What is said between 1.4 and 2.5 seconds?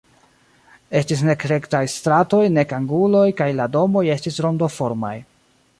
rektaj stratoj